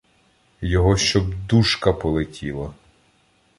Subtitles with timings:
[0.61, 2.73] Його щоб душка полетіла